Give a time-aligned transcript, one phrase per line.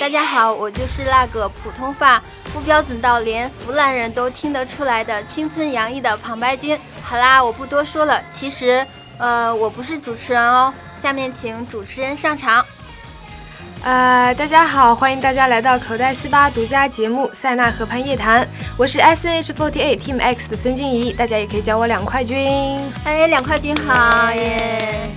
[0.00, 6.78] 大家好，我就是那个普通话不标准到连湖南人都听得出来的青春洋溢的旁白君。
[7.02, 8.86] 好啦，我不多说了，其实，
[9.18, 10.72] 呃，我不是主持人哦。
[11.00, 12.64] 下面请主持人上场。
[13.82, 18.44] 呃，大家好，欢迎大家来到口袋四八独家节目《塞纳河畔夜谈》，
[18.76, 22.80] 我是 S N H forty eight Team X 的孙静怡，大家也可以叫我两块君。
[23.04, 25.10] 哎，两块君好耶！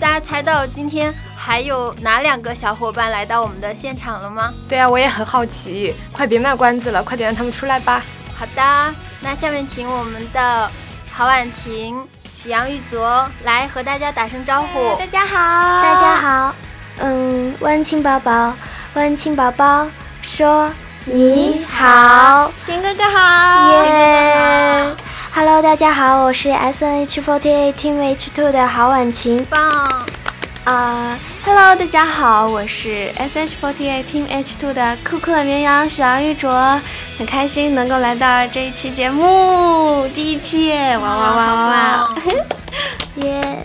[0.00, 1.14] 大家猜到今天
[1.46, 4.52] 还有哪两个小伙伴来到我们的现场了吗？
[4.68, 8.02] 对啊，我也很好奇，快别卖关子了，快点让他们出来吧。
[8.34, 10.68] 好的，那下面请我们的
[11.14, 12.04] 郝婉晴、
[12.36, 14.96] 许阳玉卓来和大家打声招呼。
[14.98, 16.54] 大家好，大家好。
[16.98, 18.52] 嗯，万青宝宝，
[18.94, 19.86] 万青宝宝
[20.20, 20.72] 说
[21.04, 24.96] 你好，晴哥哥好，耶
[25.32, 30.04] ！Hello，大家好，我是 S N H forty eight Team H two 的郝婉晴，棒！
[30.66, 36.50] 啊，Hello，大家好，我是 S H forty eight Team H two 的酷酷的绵羊许阳玉卓，
[37.16, 42.14] 很开心能够来到这一期节目，第一期，哇哇哇哇！
[43.22, 43.62] 耶！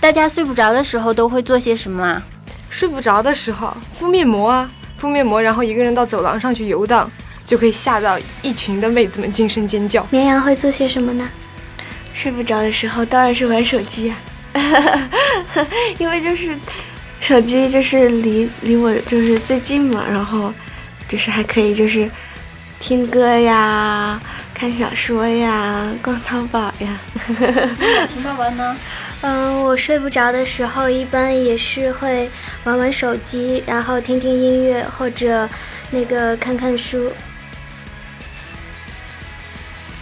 [0.00, 2.20] 大家睡不着的时候都会做些什么啊？
[2.68, 7.08] 睡不着的时候敷面膜啊，敷面膜，然后一个人到走廊上去游荡，
[7.44, 10.04] 就可以吓到一群的妹子们惊声尖叫。
[10.10, 11.28] 绵羊会做些什么呢？
[12.12, 14.16] 睡不着的时候当然是玩手机啊，
[15.98, 16.58] 因为就是
[17.20, 20.52] 手机就是离离我就是最近嘛，然后
[21.06, 22.10] 就是还可以就是
[22.78, 24.20] 听歌呀、
[24.54, 26.98] 看小说呀、逛淘宝呀。
[28.08, 28.76] 秦宝宝呢？
[29.22, 32.30] 嗯，我睡不着的时候，一般也是会
[32.64, 35.48] 玩玩手机，然后听听音乐，或者
[35.90, 37.12] 那个看看书。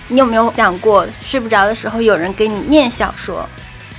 [0.06, 3.46] 你有没有想过，睡不着的时候有人给你念小说？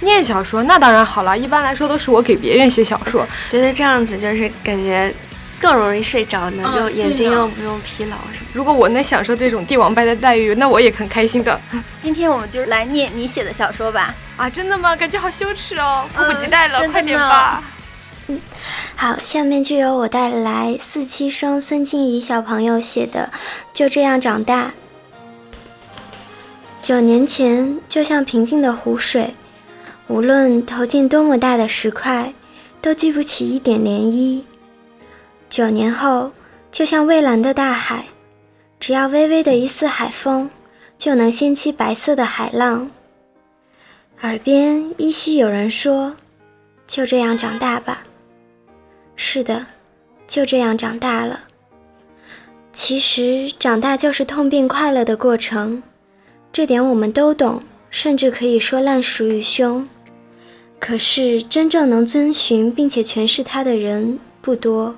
[0.02, 5.14] 念小说那当然好了，一般来说都是我给别人写小说，觉得这样子就是感觉
[5.60, 11.60] 更容易睡着呢，又眼睛又不用疲劳，什么如果我能享受这种帝王般的待遇，那我也很开心的。
[12.00, 14.16] 今天我们就来念你写的小说吧。
[14.38, 14.96] 啊，真的吗？
[14.96, 17.62] 感觉好羞耻哦，迫不及待了，快点吧。
[18.28, 18.40] 嗯，
[18.96, 23.32] 好，下面就由我带来四期生孙静怡小朋友写的
[23.74, 24.68] 《就这样长大》。
[26.82, 29.36] 九年前，就像平静的湖水，
[30.10, 32.34] 无论投进多么大的石块，
[32.82, 34.42] 都激不起一点涟漪。
[35.48, 36.32] 九年后，
[36.72, 38.08] 就像蔚蓝的大海，
[38.80, 40.50] 只要微微的一丝海风，
[40.98, 42.90] 就能掀起白色的海浪。
[44.22, 46.16] 耳边依稀有人说
[46.88, 48.02] ：“就这样长大吧。”
[49.16, 49.68] 是的，
[50.28, 51.42] 就这样长大了。
[52.74, 55.84] 其实，长大就是痛并快乐的过程，
[56.52, 59.88] 这点我们都懂，甚至可以说烂熟于胸。
[60.80, 64.96] 可是，真正能遵循并且诠释它的人不多。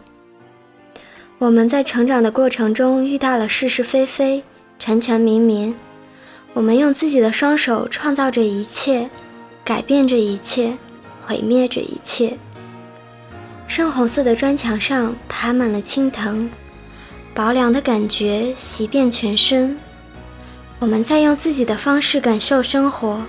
[1.39, 4.43] 我们在成长的过程中遇到了是是非非、
[4.77, 5.73] 缠缠绵绵。
[6.53, 9.09] 我们用自己的双手创造着一切，
[9.63, 10.77] 改变着一切，
[11.25, 12.37] 毁灭着一切。
[13.67, 16.49] 深红色的砖墙上爬满了青藤，
[17.33, 19.77] 薄凉的感觉袭遍全身。
[20.77, 23.21] 我们在用自己的方式感受生活，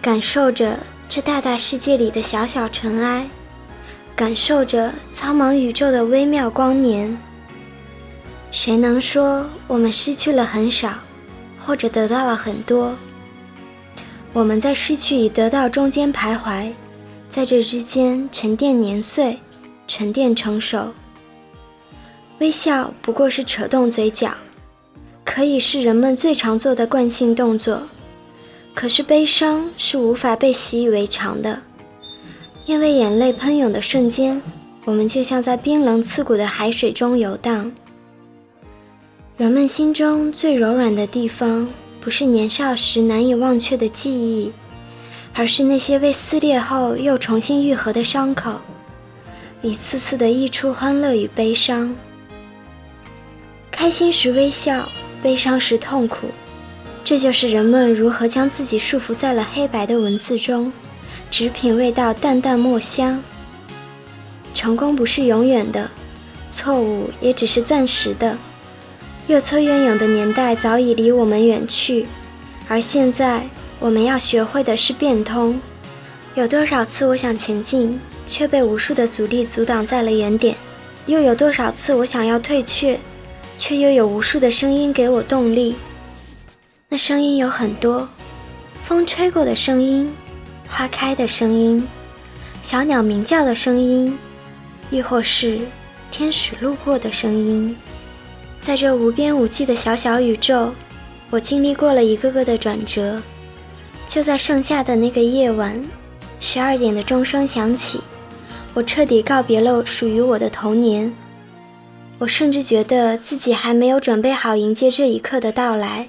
[0.00, 0.78] 感受着
[1.08, 3.26] 这大大世界里的小小尘埃，
[4.14, 7.16] 感受着苍茫宇宙的微妙光年。
[8.50, 10.92] 谁能说我们失去了很少？
[11.64, 12.94] 或者得到了很多，
[14.32, 16.70] 我们在失去与得到中间徘徊，
[17.28, 19.40] 在这之间沉淀年岁，
[19.88, 20.92] 沉淀成熟。
[22.38, 24.32] 微笑不过是扯动嘴角，
[25.24, 27.82] 可以是人们最常做的惯性动作。
[28.76, 31.62] 可是悲伤是无法被习以为常的，
[32.66, 34.42] 因为眼泪喷涌的瞬间，
[34.84, 37.72] 我们就像在冰冷刺骨的海水中游荡。
[39.38, 41.66] 人们心中最柔软的地方，
[42.02, 44.52] 不是年少时难以忘却的记忆，
[45.32, 48.60] 而是那些被撕裂后又重新愈合的伤口，
[49.62, 51.96] 一次次的溢出欢乐与悲伤。
[53.70, 54.86] 开心时微笑，
[55.22, 56.26] 悲伤时痛苦，
[57.06, 60.72] 这就是人们如何将自己束缚在了黑白的文字中，
[61.30, 63.22] 只品味到淡淡墨香。
[64.52, 65.88] 成功不是永远的，
[66.50, 68.36] 错误也只是暂时的。
[69.28, 72.08] 越挫越勇的年代早已离我们远去，
[72.66, 73.48] 而现在
[73.78, 75.60] 我们要学会的是变通。
[76.34, 80.56] 有多少次我想前进，却被无数的阻力阻挡在了原点；
[81.06, 82.98] 又有多少次我想要退却，
[83.56, 85.76] 却又有无数的声音给我动力。
[86.88, 88.08] 那声音有很多：
[88.84, 90.08] 风吹过的声音，
[90.68, 91.84] 花开的声音，
[92.62, 94.16] 小鸟鸣叫的声音，
[94.90, 95.58] 亦或是……
[96.12, 97.76] 天使路过的声音。
[98.60, 100.70] 在这无边无际的小小宇宙，
[101.28, 103.20] 我经历过了一个个的转折。
[104.06, 105.84] 就在盛夏的那个夜晚，
[106.38, 108.00] 十二点的钟声响起，
[108.72, 111.12] 我彻底告别了属于我的童年。
[112.18, 116.08] 我甚至觉得自己还没有准备好迎接这一刻的到来。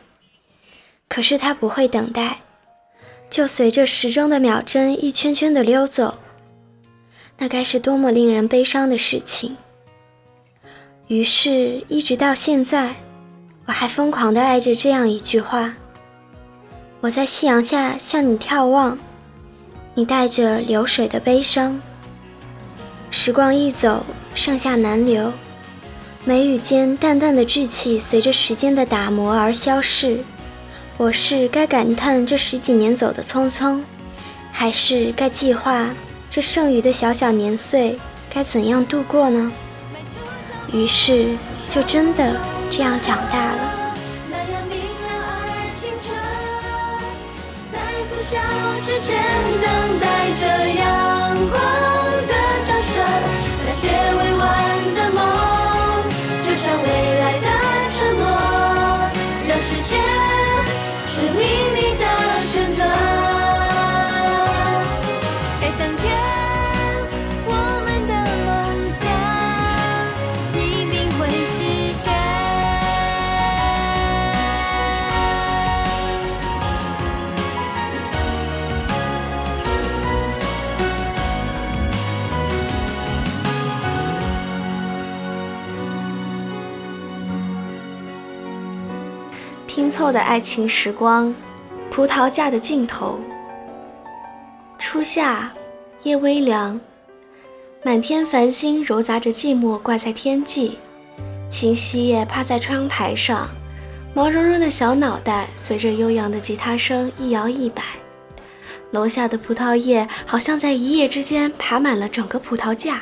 [1.07, 2.39] 可是它不会等待，
[3.29, 6.17] 就随着时钟的秒针一圈圈的溜走。
[7.37, 9.55] 那该是多么令人悲伤的事情。
[11.07, 12.95] 于是，一直到现在，
[13.65, 15.73] 我还疯狂地爱着这样一句话：
[16.99, 18.97] 我在夕阳下向你眺望，
[19.93, 21.79] 你带着流水的悲伤。
[23.09, 24.03] 时光一走，
[24.35, 25.31] 盛夏难留，
[26.25, 30.19] 眉宇间淡淡的稚气随着时间的打磨而消逝。
[30.99, 33.79] 我是该感叹这十几年走得匆匆，
[34.51, 35.89] 还是该计划
[36.27, 37.99] 这剩余的小小年岁
[38.33, 39.51] 该怎样度过呢？
[40.73, 41.35] 于是，
[41.69, 42.35] 就真的
[42.71, 43.73] 这样长大了。
[47.71, 47.77] 在
[48.09, 48.39] 拂晓
[48.83, 49.21] 之前，
[49.61, 50.96] 等待着阳
[90.07, 91.35] 拼凑的爱情时光，
[91.91, 93.19] 葡萄架的尽头。
[94.79, 95.51] 初夏，
[96.03, 96.79] 夜微凉，
[97.83, 100.77] 满天繁星揉杂着寂寞挂在天际。
[101.49, 103.49] 秦夕夜趴在窗台上，
[104.13, 107.83] 毛茸茸的小脑袋随着悠扬的吉他声一摇一摆。
[108.91, 113.01] 楼下的葡萄叶好像在一夜之间爬满了整个葡萄架，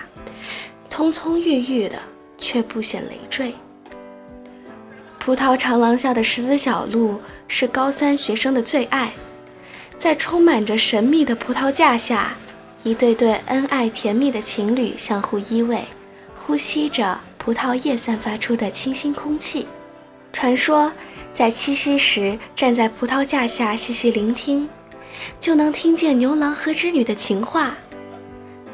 [0.89, 1.99] 葱葱郁郁的，
[2.39, 3.53] 却不显累赘。
[5.25, 9.11] 葡萄长廊下的石子小路是高三学生的最爱，
[9.97, 12.35] 在充满着神秘的葡萄架下，
[12.83, 15.79] 一对对恩爱甜蜜的情侣相互依偎，
[16.35, 19.65] 呼吸着葡萄叶散发出的清新空气。
[20.31, 20.91] 传说，
[21.33, 24.69] 在七夕时站在葡萄架下细细聆听，
[25.39, 27.75] 就能听见牛郎和织女的情话。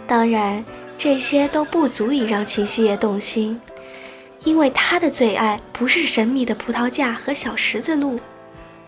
[0.06, 0.66] 当然，
[0.98, 3.58] 这些都不足以让秦夕夜动心。
[4.44, 8.20] 因为他的最爱不是神秘的葡萄架和小石子路，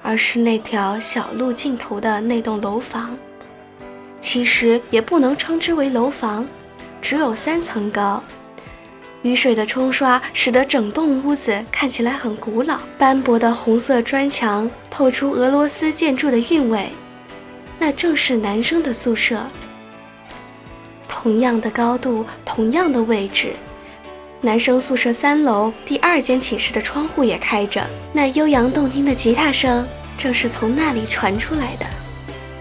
[0.02, 3.16] 而是那条小路尽头的那栋楼房。
[4.20, 6.48] 其实也不能称之为楼房，
[7.02, 8.24] 只有三层高。
[9.22, 16.90] 雨水的冲刷使得整栋屋子看起来很古老，斑驳的红色砖墙透出俄罗斯建筑的韵味。
[17.80, 19.46] 那正是男生的宿舍，
[21.08, 23.54] 同样的高度，同样的位置。
[24.46, 27.82] 男生宿舍三楼第二间寝室的窗户也开着，
[28.12, 29.88] 那悠扬动听的吉他声
[30.18, 31.86] 正是从那里传出来的。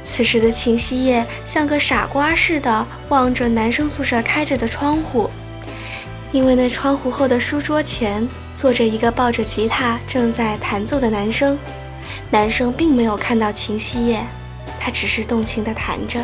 [0.05, 5.29] 此时的秦夕夜像个傻瓜似的望着男生宿舍开着的窗户，
[6.31, 11.59] 因为那窗户后的书桌前坐着一个抱着吉他正在弹奏的男生。
[12.31, 14.25] 男生并没有看到秦夕夜，
[14.79, 16.23] 他只是动情地弹着。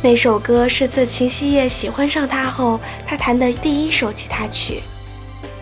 [0.00, 4.80] 那首歌是自秦夕夜喜欢上他后，他弹的第一首吉他曲，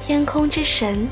[0.07, 1.09] 《天空之神》。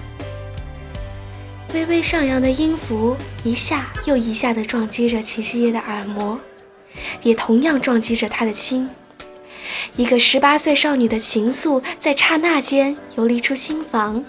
[1.75, 6.39] 微微上扬的音符，一下又一下地撞击着秦夕夜的耳膜，
[7.23, 8.91] 也同样撞击着他的心。
[9.97, 14.23] 一个十八岁少女的情愫，在刹那间游离出心房，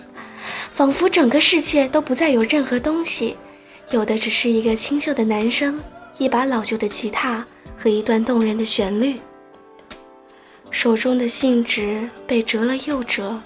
[0.71, 3.35] 仿佛整个世界都不再有任何东西，
[3.91, 5.81] 有的只是一个清秀的男生，
[6.17, 7.45] 一把老旧的吉他。
[7.77, 9.15] 和一段动人的旋律，
[10.71, 13.41] 手中的信纸被折了又折，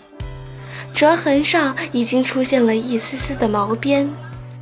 [0.93, 4.09] 折痕上已经出现了一丝丝的毛边，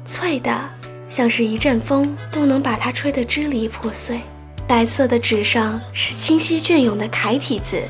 [0.05, 0.69] 脆的
[1.09, 4.21] 像是一阵风都能把它吹得支离破碎。
[4.67, 7.81] 白色的纸上是清晰隽永的楷体字，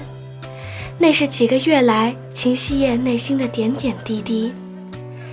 [1.00, 4.54] 那是几个月来秦夕夜内心的点点滴滴，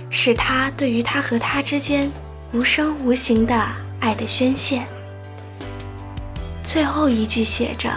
[0.09, 2.09] 是他对于他和他之间
[2.51, 3.63] 无声无形的
[3.99, 4.81] 爱的宣泄。
[6.65, 7.89] 最后一句写着：“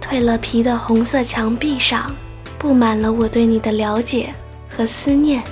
[0.00, 2.14] 褪了皮的红色墙壁上，
[2.58, 4.32] 布满了我对你的了解
[4.68, 5.42] 和思念。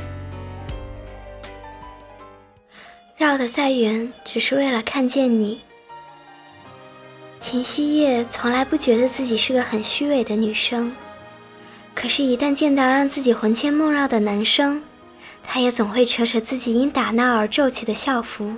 [3.16, 5.60] 绕得再远，只是为了看见你。”
[7.40, 10.94] 秦夕夜从来不觉得自己是个很虚伪的女生，
[11.94, 14.82] 可是，一旦见到让自己魂牵梦绕的男生，
[15.42, 18.54] 她也总会扯扯自己因打闹而皱起的校服，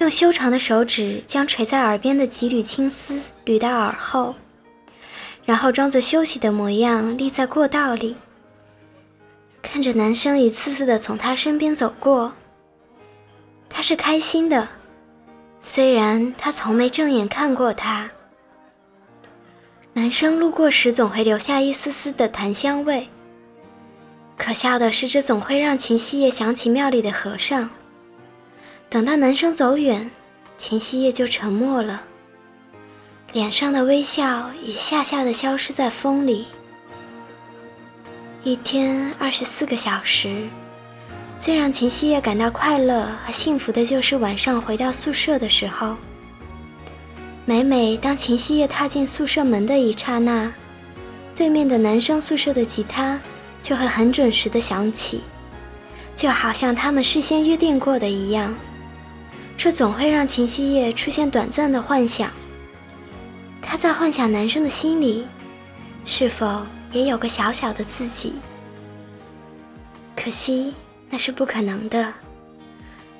[0.00, 4.34] 用修长的手指将垂在耳边的几缕青丝捋到耳后，
[5.44, 8.16] 然后装作休息的模样立在过道里，
[9.60, 12.32] 看着男生一次次的从他身边走过。
[13.68, 14.66] 他是开心的，
[15.60, 18.10] 虽然他从没正眼看过他。
[19.92, 23.06] 男生路过时总会留下一丝丝的檀香味。
[24.38, 27.68] 可笑的是，这总会让秦夕夜想起庙里的和尚。
[28.90, 30.10] 等到男生走远，
[30.58, 32.02] 秦夕夜就沉默了，
[33.32, 36.46] 脸上的微笑一下下的消失在风里。
[38.42, 40.48] 一天二十四个小时。
[41.38, 45.96] 最让秦夕夜感到快乐和幸福的就是晚上回到宿舍的时候。
[47.46, 50.52] 每每当秦夕夜踏进宿舍门的一刹那，
[51.34, 53.18] 对面的男生宿舍的吉他
[53.62, 55.22] 就会很准时的响起，
[56.14, 58.52] 就好像他们事先约定过的一样。
[59.62, 62.30] 这总会让秦夕夜出现短暂的幻想。
[63.60, 65.26] 他在幻想男生的心里，
[66.02, 66.62] 是否
[66.92, 68.32] 也有个小小的自己？
[70.16, 70.72] 可惜。
[71.10, 72.14] 那是不可能的，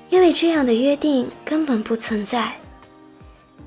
[0.08, 2.52] 因为这样的约定根本不存在。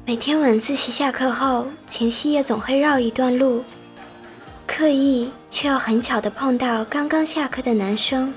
[0.03, 3.63] 每天晚自习下课后，秦夕夜总会绕一段路，
[4.65, 8.33] 刻意却又很巧地碰到刚刚下课的男生。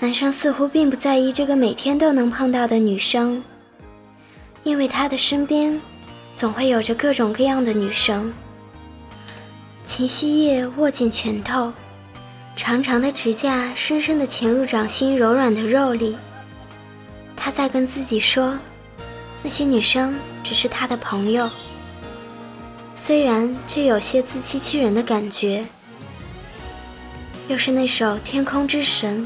[0.00, 3.42] 男生似乎并不在意这个每天都能碰到的女生，
[4.62, 5.80] 因为他的身边
[6.34, 8.32] 总会有着各种各样的女生。
[9.84, 11.72] 秦夕夜握紧拳头。
[12.56, 16.16] 长长的指甲深深地潜入掌心柔软的肉里。
[17.36, 18.56] 他在跟自己说
[19.42, 21.50] ：“那些女生只是他的朋友。”
[22.94, 25.64] 虽然却有些自欺欺人的感觉。
[27.48, 29.22] 又是那首《天空之神》，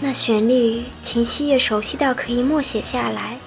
[0.00, 3.38] 那旋律秦夕也熟悉到可以默写下来。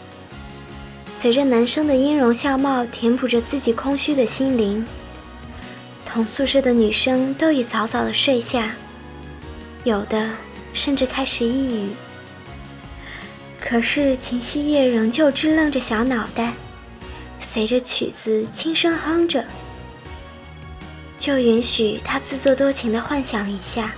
[1.13, 4.85] 随着男生的音容笑貌填补着自己空虚的心灵。
[6.05, 8.73] 同宿舍的女生都已早早的睡下，
[9.83, 10.29] 有的
[10.73, 11.89] 甚至开始抑郁。
[13.59, 16.53] 可是秦夕夜仍旧支楞着小脑袋，
[17.39, 19.43] 随着曲子轻声哼着。
[21.17, 23.93] 就允许他自作多情的幻想一下，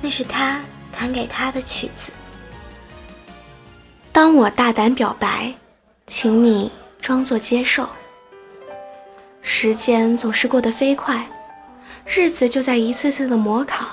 [0.00, 0.60] 那是他
[0.94, 2.12] 弹给他的曲子。
[4.12, 5.52] 当我大胆表白，
[6.06, 6.70] 请你
[7.00, 7.88] 装作接受。
[9.42, 11.28] 时间总是过得飞快，
[12.06, 13.86] 日子就在一次次的模考、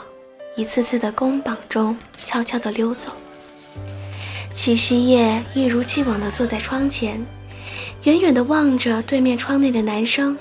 [0.56, 3.12] 一次次的攻榜中悄悄地溜走。
[4.54, 7.26] 七夕夜一如既往地坐在窗前，
[8.04, 10.38] 远远地望着对面窗内的男生，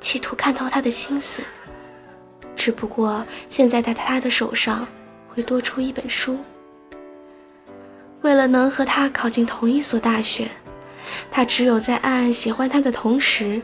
[0.00, 1.42] 企图看透他的心思。
[2.56, 4.86] 只不过现在在他的手上
[5.34, 6.38] 会多出一本书。
[8.22, 10.48] 为了能和他考进同一所大学，
[11.30, 13.60] 他只有在暗暗喜欢他的同时。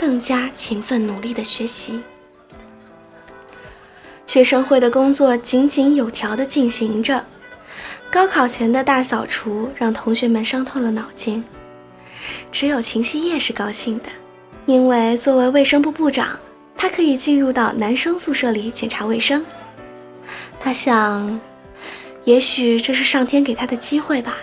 [0.00, 1.98] 更加勤奋努力的学习，
[4.28, 7.24] 学生会的工作井井有条的进行着。
[8.08, 11.42] 高考前的大扫除让同学们伤透了脑筋，
[12.52, 14.04] 只有秦希叶是高兴的，
[14.66, 16.38] 因为作为卫生部部长，
[16.76, 19.44] 他可以进入到男生宿舍里检查卫生。
[20.60, 21.40] 他想，
[22.24, 24.36] 也许这是上天给他的机会吧。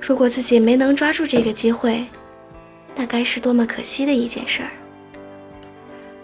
[0.00, 2.06] 如果自己没能抓住这个机会，
[2.94, 4.70] 那该是多么可惜的一件事儿。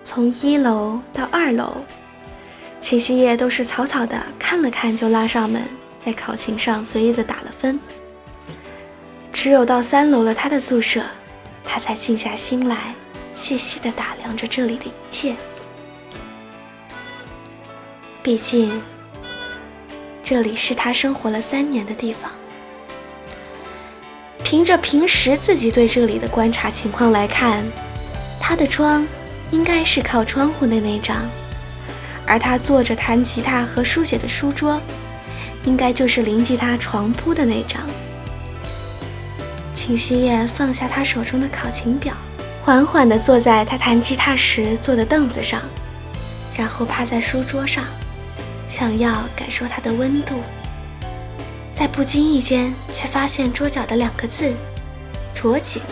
[0.03, 1.85] 从一楼到二楼，
[2.81, 5.63] 秦夕夜都是草草的看了看就拉上门，
[6.05, 7.79] 在考勤上随意的打了分。
[9.33, 11.03] 只有到三楼了他的宿舍，
[11.65, 12.95] 他才静下心来，
[13.33, 15.35] 细细的打量着这里的一切。
[18.23, 18.83] 毕竟，
[20.23, 22.31] 这里是他生活了三年的地方。
[24.43, 27.65] 凭着平时自己对这里的观察情况来看，
[28.41, 29.07] 他的窗
[29.51, 31.29] 应该是靠窗户的那张，
[32.27, 34.81] 而他坐着弹吉他和书写的书桌，
[35.65, 37.83] 应该就是临吉他床铺的那张。
[39.75, 42.15] 秦希叶放下他手中的考勤表，
[42.63, 45.61] 缓缓地坐在他弹吉他时坐的凳子上，
[46.57, 47.85] 然后趴在书桌上，
[48.71, 50.37] 想要感受它的温度。
[51.75, 54.53] 在不经意间，却发现桌角的两个字
[55.35, 55.83] “卓景”，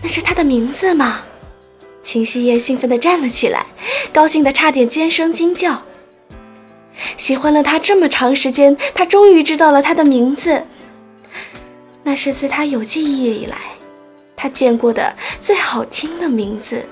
[0.00, 1.22] 那是他的名字吗？
[2.02, 3.66] 秦夕夜兴奋地站了起来，
[4.12, 5.82] 高兴得差点尖声惊叫。
[7.16, 10.62] 喜欢了他这么长时间，他终于知道了他的名字。
[12.04, 13.56] 那是自他有记忆以来，
[14.36, 16.86] 他见过的最好听的名字。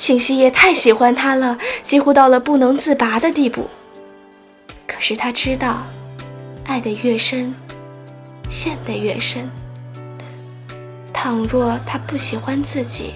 [0.00, 3.68] 秦夕夜太喜欢他了，几乎到了不能自拔的地步。
[4.86, 5.82] 可是他知道，
[6.64, 7.54] 爱得越深，
[8.48, 9.46] 陷得越深。
[11.12, 13.12] 倘若他不喜欢自己，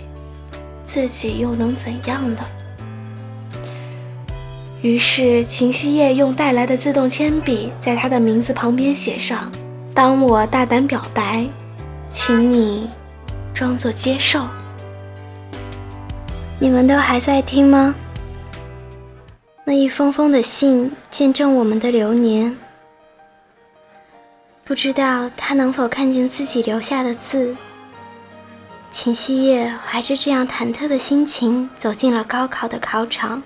[0.85, 2.45] 自己又能怎样呢？
[4.83, 9.51] 于是秦希叶用带来的自动铅笔，在他的名字旁边写上
[9.95, 11.47] ：“当我大胆表白，
[12.11, 12.91] 请你
[13.55, 14.47] 装作接受。”
[16.61, 17.95] 你们都还在听吗？
[19.65, 22.57] 那一封封的信见证我们的流年，
[24.63, 27.57] 不知道他能否看见自己留下的字。
[28.91, 33.43] 秦夕夜怀着这样忐忑的心情走进了高考的考场。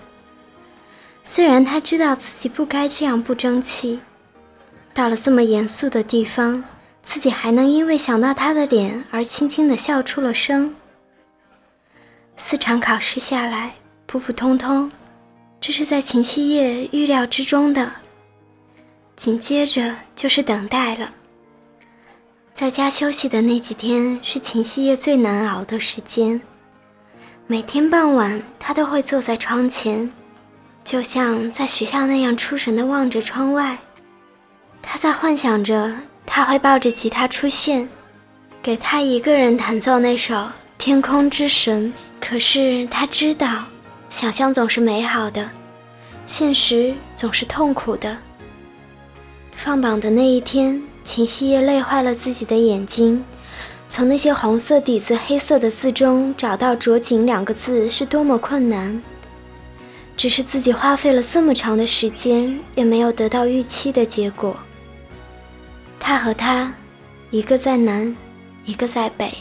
[1.23, 4.00] 虽然他知道自己不该这样不争气，
[4.93, 6.62] 到了这么严肃的地方，
[7.03, 10.75] 自己还能因为想到他的脸而轻轻地笑出了声。
[12.40, 13.75] 四场考试下来，
[14.07, 14.90] 普普通通，
[15.61, 17.92] 这是在秦夕夜预料之中的。
[19.16, 21.12] 紧接着就是等待了。
[22.54, 26.40] 在家休息的那几天，是秦夕夜最难熬的时间。
[27.49, 30.09] 每天傍晚，他都会坐在窗前。
[30.85, 33.76] 就像在学校那样出神地望着窗外，
[34.80, 35.92] 他在幻想着
[36.25, 37.88] 他会抱着吉他出现，
[38.62, 40.35] 给他一个人弹奏那首
[40.78, 41.92] 《天空之神》。
[42.20, 43.64] 可是他知道，
[44.08, 45.50] 想象总是美好的，
[46.26, 48.16] 现实总是痛苦的。
[49.56, 53.25] 放榜的那一天，秦夕夜累坏了自己的眼睛，
[53.88, 59.02] 从那些红色底子黑色的字中找到“着锦”两个字是多么困难。
[60.16, 64.56] 只是自己花费了这么长的时间，也没有得到预期的结果。
[65.99, 66.73] 他和他，
[67.30, 68.14] 一个在南，
[68.64, 69.32] 一个在北。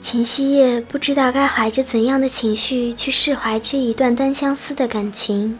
[0.00, 5.58] 秦夕夜不知道该怀着怎样的情绪去释怀这一段单相思的感情。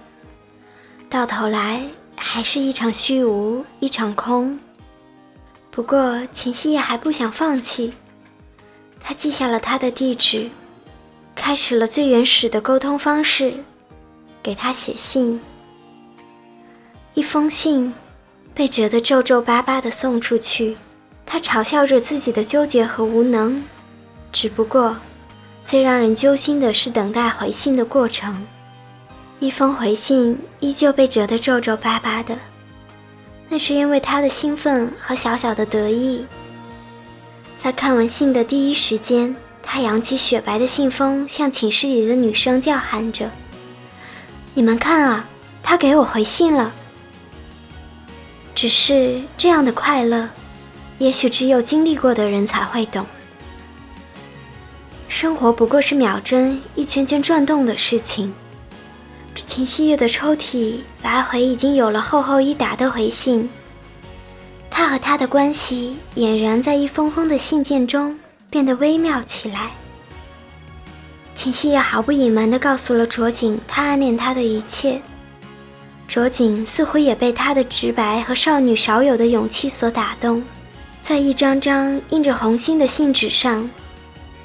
[1.11, 1.83] 到头来，
[2.17, 4.59] 还是一场虚无，一场空。
[5.71, 7.93] 不过，秦夕夜还不想放弃。
[9.01, 10.49] 他记下了他的地址，
[11.35, 13.55] 开始了最原始的沟通方式。
[14.43, 15.41] 给他写信，
[17.15, 17.93] 一封信
[18.55, 20.77] 被折得皱皱巴巴的送出去。
[21.27, 23.63] 他嘲笑着自己的纠结和无能。
[24.33, 24.97] 只不过，
[25.65, 28.47] 最让人揪心的是等待回信的过程。
[29.41, 32.37] 一封回信依旧被折得皱皱巴巴的，
[33.49, 36.27] 那是因为他的兴奋和小小的得意。
[37.57, 43.31] 在看完信的第一时间，他扬起雪白的信封，向寝室里的女生叫喊着。
[44.55, 45.25] 你们看啊，
[45.63, 46.73] 他给我回信了。
[48.55, 50.29] 只是这样的快乐，
[50.99, 53.07] 也许只有经历过的人才会懂。
[55.21, 58.33] 生活不过是秒针一圈圈转动的事情。
[59.35, 63.51] 秦希月的抽屉来回已经有了厚厚一沓的回信，
[64.71, 68.17] 他和他的关系俨然在一封封的信件中
[68.49, 69.73] 变得微妙起来。
[71.35, 75.03] 秦夕也毫不隐瞒地告诉了卓锦，他暗恋他的一切。
[76.07, 80.45] 卓锦似乎也被他的直白和少女少有的勇气所打动，
[81.03, 83.69] 在一张张印着红心的信纸上，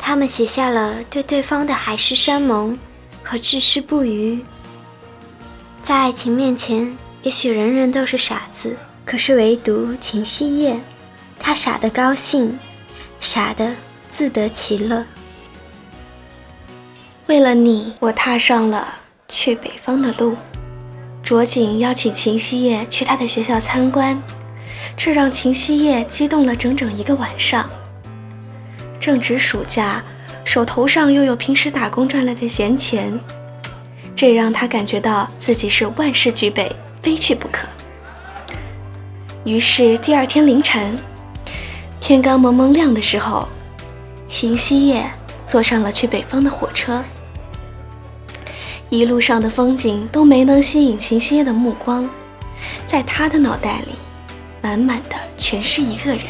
[0.06, 2.78] 他们写下了对对方的海誓山盟
[3.24, 4.44] 和至死不渝。
[5.82, 10.78] 在爱情面前，也许人人都是傻子，可是唯独秦夕夜，
[11.40, 12.60] 他傻得高兴，
[13.22, 13.74] 傻得
[14.10, 15.06] 自得其乐。
[17.28, 20.36] 为了你，我踏上了去北方的路。
[21.24, 24.22] 卓锦邀请秦夕夜去他的学校参观，
[24.98, 27.70] 这让秦夕夜激动了整整一个晚上。
[29.04, 30.02] 正值暑假，
[30.46, 33.20] 手头上又有平时打工赚来的闲钱，
[34.16, 37.68] 这让他感觉到自己是万事俱备，非去不可。
[39.44, 40.98] 于是第二天凌晨，
[42.00, 43.46] 天刚蒙蒙亮的时候，
[44.26, 45.06] 秦夕夜。
[45.46, 47.04] 坐上了去北方的火车，
[48.90, 52.10] 一路上的风景都没能吸引秦夕夜的目光，
[52.88, 53.90] 在他的脑袋里，
[54.62, 56.22] 满满的全是一个人，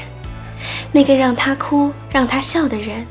[0.93, 3.05] 那个让他哭、让他笑的人。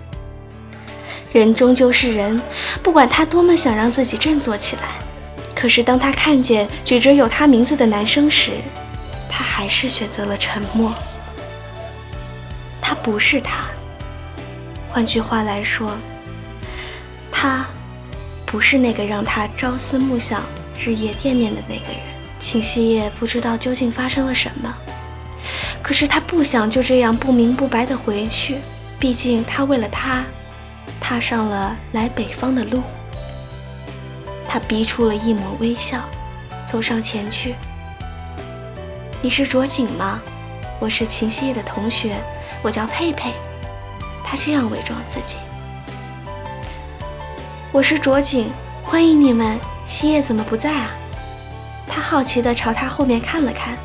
[1.33, 2.41] 人终究是人，
[2.83, 4.83] 不管他多么想让自己振作起来，
[5.55, 8.53] 可是当他看见举着有他名字的男生时，
[9.29, 10.95] 他还是选择了沉默。
[12.81, 13.65] 他不是他。
[14.91, 15.97] 换句话来说，
[17.31, 17.65] 他
[18.45, 20.43] 不是那个让他朝思暮想、
[20.79, 21.97] 日夜惦念的那个人。
[22.39, 24.75] 秦夕夜不知道究竟发生了什么，
[25.93, 28.57] 可是他不想就这样不明不白的回去。
[28.99, 30.25] 毕竟他为了他，
[30.99, 32.83] 踏上了来北方的路。
[34.49, 35.99] 他逼出了一抹微笑，
[36.65, 37.55] 走上前去。
[39.21, 40.19] 你是卓景吗？
[40.81, 42.17] 我是秦希叶的同学，
[42.63, 43.35] 我叫佩佩。
[44.25, 45.37] 他这样伪装自己。
[47.71, 48.51] 我是卓景，
[48.83, 49.59] 欢迎你们。
[49.85, 50.89] 希叶怎么不在啊？
[51.87, 53.77] 他好奇地朝他后面看了看，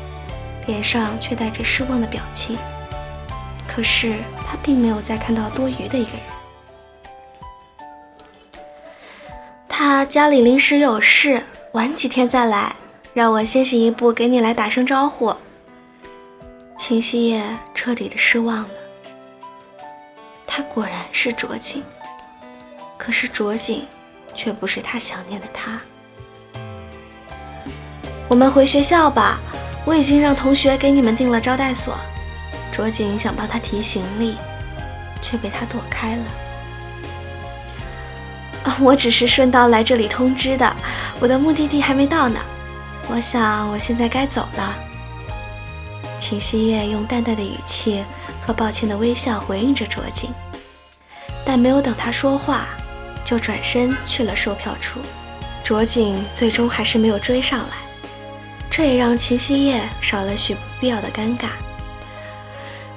[0.68, 2.56] 脸上却带着失望的表情。
[3.66, 4.14] 可是
[4.46, 6.20] 他并没有再看到多余的一个人。
[9.68, 12.76] 他家里临时有事，晚几天再来，
[13.14, 15.34] 让我先行一步给你来打声招呼。
[16.76, 18.68] 秦夕夜彻底的失望了。
[20.46, 21.82] 他果然是卓景，
[22.96, 23.86] 可是卓景
[24.34, 25.80] 却不是他想念的他。
[28.28, 29.38] 我们回学校吧，
[29.84, 31.98] 我已经让同学给你们订了招待所。
[32.70, 34.36] 卓景想帮他提行李，
[35.20, 36.24] 却被他躲开了。
[38.80, 40.76] 我只是顺道来这里通知的，
[41.20, 42.38] 我的目的地还没到呢。
[43.08, 44.76] 我想我现在该走了。
[46.20, 48.04] 秦夕夜用淡淡的语气
[48.46, 50.30] 和抱歉的微笑回应着卓景。
[51.44, 52.66] 但没有等他说话，
[53.24, 55.00] 就转身去了售票处。
[55.64, 57.76] 卓景最终还是没有追上来，
[58.70, 61.48] 这也让秦夕夜少了许不必要的尴尬。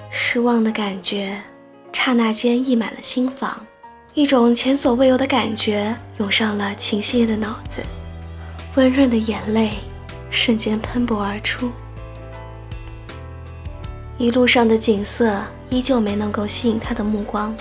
[0.09, 1.41] 失望的感觉
[1.91, 3.65] 刹那间溢满了心房，
[4.13, 7.81] 一种前所未有的感觉涌上了秦夕夜的脑子，
[8.75, 9.71] 温润的眼泪
[10.29, 11.71] 瞬间喷薄而出。
[14.17, 17.55] 一路上的景色依旧没能够吸引他的目光。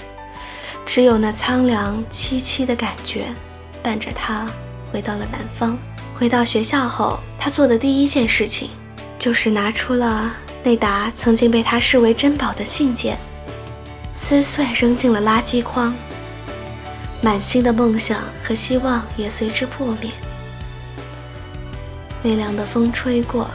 [0.84, 3.26] 只有那苍凉凄凄的感觉，
[3.82, 4.46] 伴着他
[4.92, 5.78] 回到了南方。
[6.14, 8.70] 回到学校后，他做的第一件事情，
[9.18, 13.16] 就是拿出了内达曾经被他视为珍宝的信件，
[14.12, 15.94] 撕碎扔进了垃圾筐。
[17.22, 20.10] 满心的梦想和希望也随之破灭。
[22.22, 23.50] 微凉的风吹过，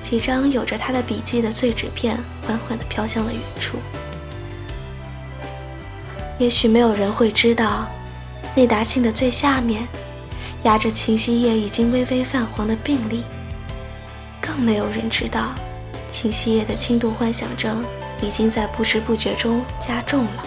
[0.00, 3.78] 几张有着他的笔记的碎纸片缓缓地飘向了远处。
[6.38, 7.88] 也许没有人会知道，
[8.54, 9.86] 内达信的最下面
[10.66, 13.22] 压着秦夕夜已经微微泛黄的病历。
[14.40, 15.54] 更没有人知道，
[16.10, 17.84] 秦夕夜的轻度幻想症
[18.20, 20.42] 已经在不知不觉中加重了。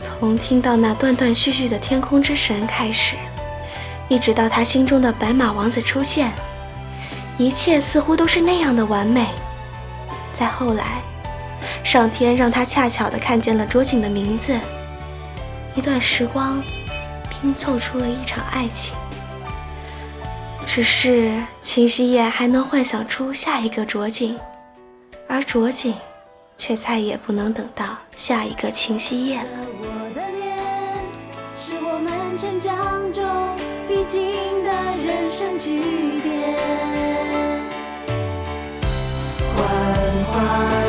[0.00, 3.14] 从听到那断断续续的天空之神开始，
[4.08, 6.32] 一直到他心中的白马王子出现，
[7.38, 9.28] 一切似乎都是那样的完美。
[10.32, 11.00] 再后来。
[11.82, 14.58] 上天让他恰巧的看见了卓景的名字，
[15.74, 16.62] 一段时光
[17.44, 18.96] 拼凑出了一场爱情。
[20.64, 21.30] 只是
[21.60, 24.38] 秦夕夜还能幻想出下一个卓景，
[25.28, 25.94] 而卓景
[26.56, 29.44] 却再也不能等到下一个秦希叶了。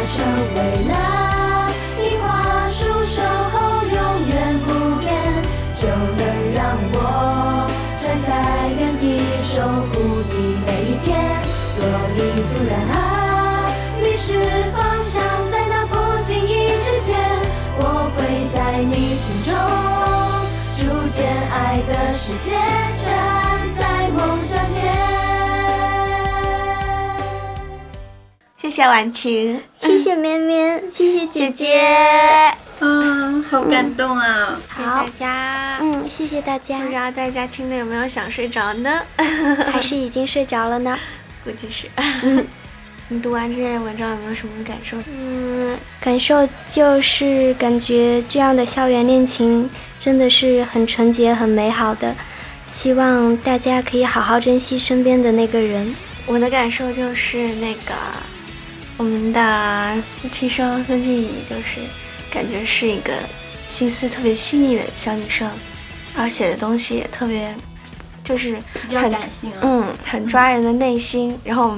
[0.08, 0.24] 成
[0.56, 1.25] 为了樱
[6.18, 6.98] 能让我
[8.02, 8.30] 站在
[8.80, 9.04] 原地
[9.44, 9.94] 守护
[10.30, 10.34] 你
[10.66, 11.14] 每一天。
[11.78, 11.82] 若
[12.16, 12.18] 你
[12.50, 12.96] 突然啊
[14.02, 14.28] 迷失
[14.72, 17.16] 方向，在那不经意之间，
[17.78, 18.18] 我会
[18.54, 19.52] 在你心中
[20.78, 22.56] 逐渐爱的世界，
[23.06, 24.94] 站在梦想前。
[28.58, 32.65] 谢谢婉晴，谢谢绵绵，谢谢姐姐。
[32.80, 34.60] 嗯，好感动啊！
[34.70, 35.78] 谢谢大家。
[35.82, 36.80] 嗯，谢谢大家。
[36.80, 39.02] 不知道大家听的有没有想睡着呢？
[39.72, 40.98] 还是已经睡着了呢？
[41.44, 41.88] 估计是。
[43.08, 44.98] 你读完这篇文章有没有什么感受？
[45.08, 52.16] 嗯，感受就是感觉这样的校园恋情真的是很纯洁、很美好的。
[52.66, 55.96] 希望大家可以好好珍惜身边的那个人。
[56.26, 57.94] 我的感受就是那个。
[58.98, 61.82] 我们的四七生孙静怡就是
[62.36, 63.14] 感觉是一个
[63.66, 65.50] 心思特别细腻的小女生，
[66.14, 67.56] 然后写的东西也特别
[68.26, 71.78] 就是比较感性，嗯，很抓人的内心，然后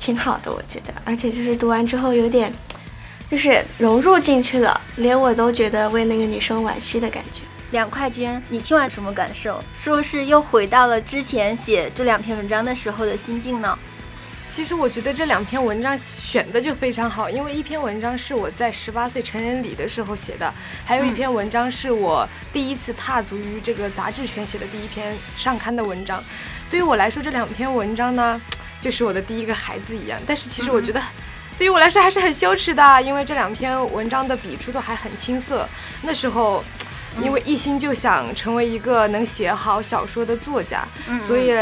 [0.00, 2.52] 挺好的，我觉得，而且就是读完之后有点
[3.28, 7.42] 就是融入进去了，连我都觉得为那个女生惋惜的感觉。
[7.70, 9.62] 两块娟，你听完什么感受？
[9.72, 13.78] 是不是又回到了之前写这两篇文章的时候的心境呢？
[14.46, 20.52] 其实我觉得这两篇文章选的就非常好，因为一篇文章是我在十八岁成人礼的时候写的，
[20.84, 26.22] 还有一篇文章是我第一次踏足于这个杂志圈写的第一篇上刊的文章。
[26.70, 28.40] 对于我来说，这两篇文章呢，
[28.80, 30.20] 就是我的第一个孩子一样。
[30.26, 31.02] 但是其实我觉得，
[31.58, 35.68] 对于我来说还是很羞耻的，因为这两篇文章的笔触都还很青涩。
[36.02, 36.62] 那时候，
[37.20, 40.86] 因为一心就想成为一个能写好小说的作家，
[41.26, 41.52] 所以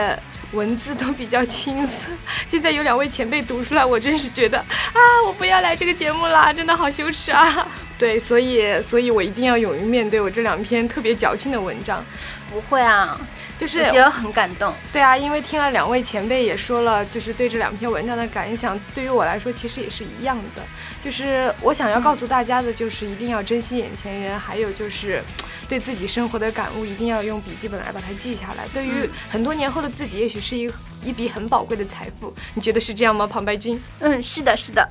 [0.52, 2.08] 文字都比较青涩。
[2.46, 7.66] 现在有两位前辈读出来，我真是觉得啊，我不要来这个节目啦，真的好羞耻啊！
[7.98, 12.04] 对，所以，所以我一定要勇于面对我这两篇特别矫情的文章。
[12.50, 13.18] 不会啊，
[13.58, 14.74] 就是觉得很感动。
[14.92, 20.62] 对啊，因为听了两位前辈也说了，就是对这两篇文章的感想，对于我来说其实也是一样的。
[21.00, 25.22] 就是我想要告诉大家的，就是一定要珍惜眼前人，还有就是
[25.68, 28.66] 对自己生活的感悟，一定要用笔记本来把它记下来。
[28.72, 30.72] 对于很多年后的自己，也许是一
[31.04, 32.34] 一笔很宝贵的财富。
[32.54, 33.80] 你觉得是这样吗，旁白君？
[34.00, 34.88] 嗯，是的，是的。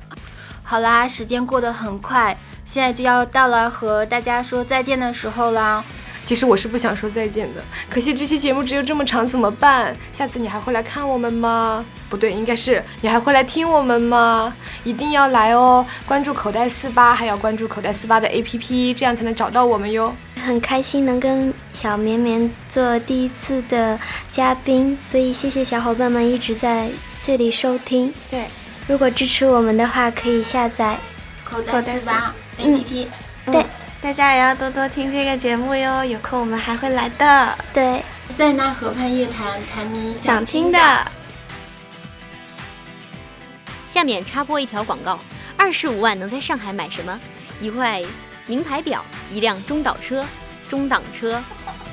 [0.62, 5.84] 好啦，时间过得很快，现在就要到了和大家说再见的时候啦。
[6.32, 9.94] 其实我是不想说再见的，可惜这期节目只有这么长，怎么办？
[10.14, 11.84] 下次你还会来看我们吗？
[12.08, 14.56] 不对，应该是你还会来听我们吗？
[14.82, 15.84] 一定要来哦！
[16.06, 20.14] 关注口袋四八，还要关注口袋四八的 APP，这样才能找到我们哟。
[20.42, 26.88] 很开心能跟小绵绵做第一次的嘉宾，所以谢谢小伙伴们一直在
[27.22, 28.10] 这里收听。
[28.30, 28.46] 对，
[28.88, 30.98] 如果支持我们的话，可以下载
[31.44, 33.06] 口袋四八 APP。
[33.52, 33.66] 对。
[34.02, 37.56] 大家也要多多听这个节目哟，有空我们还会来的。
[37.72, 40.78] 对，塞纳河畔夜谈，谈你想听的。
[43.88, 45.20] 下面插播一条广告：
[45.56, 47.16] 二十五万能在上海买什么？
[47.60, 48.02] 一块
[48.46, 50.26] 名牌表，一辆中岛车，
[50.68, 51.40] 中档车，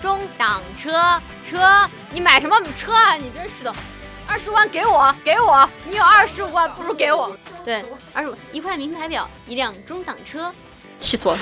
[0.02, 3.14] 中档车车，你买什么车啊？
[3.18, 3.72] 你真是的，
[4.26, 7.38] 二十万给我，给我，你有二十五万不如给我。
[7.64, 10.52] 对，二十五一块名牌表，一辆中档车。
[11.00, 11.40] 气死我了！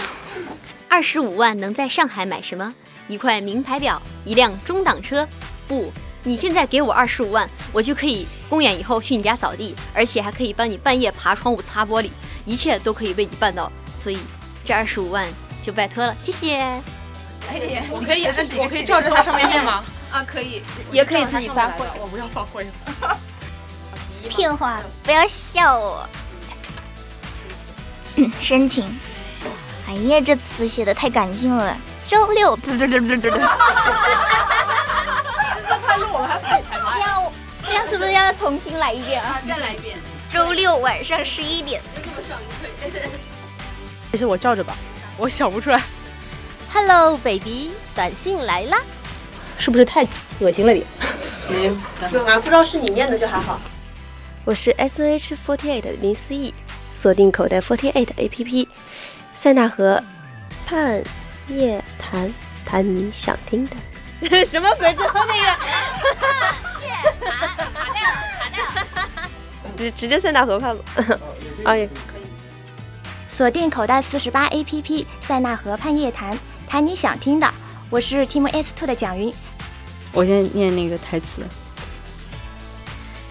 [0.89, 2.73] 二十五万能在上海买什么？
[3.07, 5.27] 一块名牌表，一辆中档车。
[5.67, 5.91] 不，
[6.23, 12.09] 你现在给我二十五万，我就可以公演以后去你家扫地，而且还可以帮你半夜爬窗户、擦玻璃，
[12.45, 13.71] 一切都可以为你办到。
[13.95, 14.19] 所以
[14.63, 15.27] 这二十五万
[15.63, 16.59] 就拜托了，谢谢。
[17.49, 18.25] 可以，我可以，
[18.57, 19.83] 我可以照着它上面念吗？
[20.11, 21.85] 啊，可以，也可以自己发挥。
[21.99, 22.65] 我不要发挥。
[24.29, 26.07] 骗话，不要笑我。
[28.41, 28.97] 深情。
[29.87, 31.75] 哎呀，这词写的太感性了。
[32.07, 33.37] 周六，不不不不不不。
[35.85, 36.97] 快录，我们还彩排吗？
[36.99, 37.31] 要，
[37.65, 39.41] 这样是不是要重新来一遍啊？
[39.47, 39.97] 再来一遍。
[40.29, 41.81] 周六晚上十一点。
[41.95, 43.01] 就这么上一退。
[44.11, 44.75] 其实我照着吧，
[45.17, 45.81] 我想不出来。
[46.73, 48.77] Hello baby，短信来啦。
[49.57, 50.05] 是不是太
[50.39, 50.85] 恶心了点？
[52.25, 53.59] 啊，不知道是你念的就还好。
[54.43, 56.53] 我是 S N H forty eight 林思义，
[56.93, 58.67] 锁定口袋 forty eight A P P。
[59.37, 60.03] 塞纳河
[60.65, 60.99] 畔
[61.47, 62.33] 夜谈，
[62.65, 63.77] 谈你想听的。
[64.43, 64.91] 什么鬼？
[64.95, 65.41] 最后那个？
[66.81, 66.89] 夜
[67.21, 68.01] 谈，卡掉，
[68.39, 68.65] 卡掉。
[69.77, 70.83] 直直接塞纳河畔吧。
[71.63, 72.25] 啊也可以。
[73.29, 76.35] 锁定口袋四十八 A P P，塞纳河畔夜谈，
[76.67, 77.47] 谈你想听的。
[77.91, 79.31] 我是 Team S Two 的蒋云。
[80.13, 81.43] 我先念那个台词。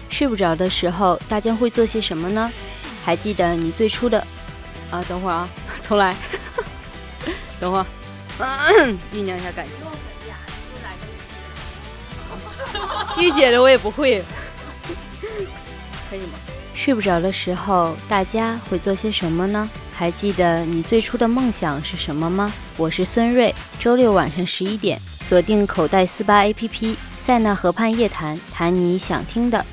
[0.09, 2.49] 睡不着的时候，大家会做些什么呢？
[3.03, 4.25] 还记得你最初的……
[4.89, 5.49] 啊，等会儿啊。
[5.87, 6.13] 重来，
[7.61, 7.85] 等会儿，
[9.13, 9.75] 酝酿一下感情。
[13.23, 14.21] 御姐的我也不会，
[16.09, 16.37] 可以吗？
[16.73, 19.69] 睡不着的时候，大家会做些什么呢？
[19.95, 22.51] 还记得你最初的梦想是什么吗？
[22.75, 29.65] 我是孙瑞，周六晚上十一点，锁定口袋四八 APP，塞纳河畔夜谈，谈你想听的。